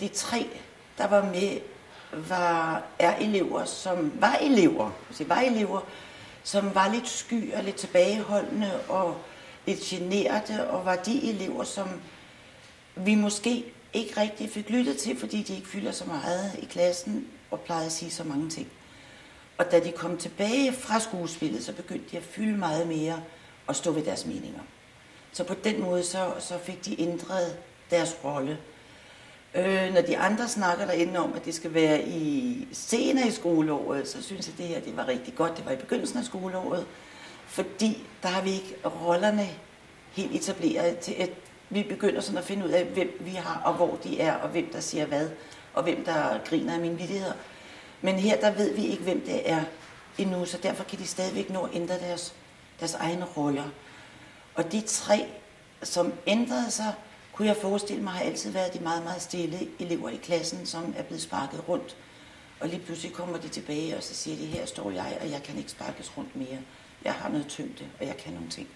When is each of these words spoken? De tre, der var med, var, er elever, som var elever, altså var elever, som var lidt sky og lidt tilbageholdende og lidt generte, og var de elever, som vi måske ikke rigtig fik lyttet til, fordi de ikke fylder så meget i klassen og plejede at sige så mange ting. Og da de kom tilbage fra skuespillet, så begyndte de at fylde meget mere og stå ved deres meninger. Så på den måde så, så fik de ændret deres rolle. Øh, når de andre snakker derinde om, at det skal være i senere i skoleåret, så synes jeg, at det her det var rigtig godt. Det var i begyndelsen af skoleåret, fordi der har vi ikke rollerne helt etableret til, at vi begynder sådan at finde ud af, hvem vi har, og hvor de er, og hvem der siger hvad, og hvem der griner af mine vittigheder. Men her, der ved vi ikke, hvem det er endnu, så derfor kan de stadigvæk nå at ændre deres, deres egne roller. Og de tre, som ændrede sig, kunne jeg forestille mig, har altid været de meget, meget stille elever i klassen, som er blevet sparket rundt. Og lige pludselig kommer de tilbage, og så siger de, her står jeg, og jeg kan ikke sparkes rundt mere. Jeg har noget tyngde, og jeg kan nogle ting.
De 0.00 0.08
tre, 0.08 0.46
der 0.98 1.06
var 1.06 1.24
med, 1.24 1.60
var, 2.28 2.84
er 2.98 3.16
elever, 3.16 3.64
som 3.64 4.12
var 4.20 4.34
elever, 4.34 4.90
altså 5.08 5.24
var 5.24 5.40
elever, 5.40 5.80
som 6.42 6.74
var 6.74 6.92
lidt 6.92 7.08
sky 7.08 7.54
og 7.54 7.64
lidt 7.64 7.76
tilbageholdende 7.76 8.80
og 8.88 9.16
lidt 9.66 9.80
generte, 9.80 10.70
og 10.70 10.84
var 10.84 10.96
de 10.96 11.30
elever, 11.30 11.64
som 11.64 11.88
vi 12.96 13.14
måske 13.14 13.64
ikke 13.92 14.20
rigtig 14.20 14.50
fik 14.50 14.70
lyttet 14.70 14.96
til, 14.96 15.18
fordi 15.18 15.42
de 15.42 15.54
ikke 15.54 15.68
fylder 15.68 15.92
så 15.92 16.04
meget 16.04 16.58
i 16.58 16.64
klassen 16.64 17.28
og 17.50 17.60
plejede 17.60 17.86
at 17.86 17.92
sige 17.92 18.10
så 18.10 18.24
mange 18.24 18.50
ting. 18.50 18.68
Og 19.58 19.70
da 19.70 19.80
de 19.80 19.92
kom 19.92 20.16
tilbage 20.16 20.72
fra 20.72 21.00
skuespillet, 21.00 21.64
så 21.64 21.72
begyndte 21.72 22.10
de 22.10 22.16
at 22.16 22.24
fylde 22.24 22.58
meget 22.58 22.86
mere 22.86 23.22
og 23.66 23.76
stå 23.76 23.90
ved 23.90 24.04
deres 24.04 24.26
meninger. 24.26 24.62
Så 25.32 25.44
på 25.44 25.54
den 25.54 25.80
måde 25.80 26.04
så, 26.04 26.34
så 26.38 26.58
fik 26.58 26.84
de 26.84 27.00
ændret 27.00 27.56
deres 27.90 28.16
rolle. 28.24 28.58
Øh, 29.54 29.94
når 29.94 30.00
de 30.00 30.18
andre 30.18 30.48
snakker 30.48 30.86
derinde 30.86 31.18
om, 31.18 31.32
at 31.34 31.44
det 31.44 31.54
skal 31.54 31.74
være 31.74 32.02
i 32.02 32.68
senere 32.72 33.28
i 33.28 33.30
skoleåret, 33.30 34.08
så 34.08 34.22
synes 34.22 34.46
jeg, 34.46 34.52
at 34.52 34.58
det 34.58 34.66
her 34.66 34.80
det 34.80 34.96
var 34.96 35.08
rigtig 35.08 35.34
godt. 35.34 35.56
Det 35.56 35.66
var 35.66 35.72
i 35.72 35.76
begyndelsen 35.76 36.18
af 36.18 36.24
skoleåret, 36.24 36.86
fordi 37.46 38.06
der 38.22 38.28
har 38.28 38.42
vi 38.42 38.50
ikke 38.50 38.76
rollerne 38.84 39.48
helt 40.12 40.34
etableret 40.34 40.98
til, 40.98 41.12
at 41.18 41.30
vi 41.70 41.82
begynder 41.82 42.20
sådan 42.20 42.38
at 42.38 42.44
finde 42.44 42.64
ud 42.64 42.70
af, 42.70 42.84
hvem 42.84 43.18
vi 43.20 43.30
har, 43.30 43.62
og 43.64 43.74
hvor 43.74 43.98
de 44.04 44.20
er, 44.20 44.34
og 44.34 44.48
hvem 44.48 44.72
der 44.72 44.80
siger 44.80 45.06
hvad, 45.06 45.28
og 45.74 45.82
hvem 45.82 46.04
der 46.04 46.38
griner 46.44 46.74
af 46.74 46.80
mine 46.80 46.98
vittigheder. 46.98 47.32
Men 48.00 48.14
her, 48.14 48.40
der 48.40 48.50
ved 48.50 48.74
vi 48.74 48.86
ikke, 48.86 49.02
hvem 49.02 49.20
det 49.20 49.50
er 49.50 49.62
endnu, 50.18 50.44
så 50.44 50.58
derfor 50.62 50.84
kan 50.84 50.98
de 50.98 51.06
stadigvæk 51.06 51.50
nå 51.50 51.62
at 51.62 51.70
ændre 51.74 51.98
deres, 51.98 52.34
deres 52.80 52.94
egne 52.94 53.24
roller. 53.36 53.64
Og 54.54 54.72
de 54.72 54.80
tre, 54.80 55.26
som 55.82 56.12
ændrede 56.26 56.70
sig, 56.70 56.94
kunne 57.32 57.48
jeg 57.48 57.56
forestille 57.56 58.02
mig, 58.02 58.12
har 58.12 58.24
altid 58.24 58.50
været 58.50 58.74
de 58.74 58.80
meget, 58.80 59.02
meget 59.02 59.22
stille 59.22 59.68
elever 59.78 60.08
i 60.08 60.16
klassen, 60.16 60.66
som 60.66 60.94
er 60.96 61.02
blevet 61.02 61.22
sparket 61.22 61.68
rundt. 61.68 61.96
Og 62.60 62.68
lige 62.68 62.80
pludselig 62.80 63.12
kommer 63.12 63.38
de 63.38 63.48
tilbage, 63.48 63.96
og 63.96 64.02
så 64.02 64.14
siger 64.14 64.36
de, 64.36 64.46
her 64.46 64.66
står 64.66 64.90
jeg, 64.90 65.18
og 65.20 65.30
jeg 65.30 65.42
kan 65.42 65.58
ikke 65.58 65.70
sparkes 65.70 66.18
rundt 66.18 66.36
mere. 66.36 66.58
Jeg 67.04 67.12
har 67.12 67.28
noget 67.28 67.46
tyngde, 67.48 67.84
og 68.00 68.06
jeg 68.06 68.16
kan 68.16 68.32
nogle 68.32 68.50
ting. 68.50 68.68